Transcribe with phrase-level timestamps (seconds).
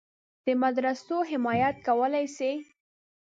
[0.45, 2.53] د مدرسو حمایت کولای شي.